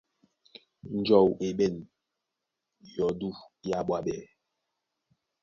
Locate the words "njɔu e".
0.97-1.47